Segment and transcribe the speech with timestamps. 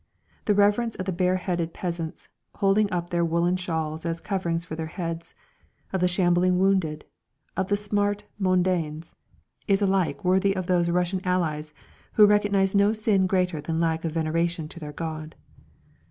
[0.45, 4.75] The reverence of the bare headed peasants, holding up their woollen shawls as coverings for
[4.75, 5.35] their heads,
[5.93, 7.05] of the shambling wounded,
[7.55, 9.13] of the smart mondaines,
[9.67, 11.71] is alike worthy of those Russian allies
[12.13, 15.35] who recognise no sin greater than lack of veneration to their God.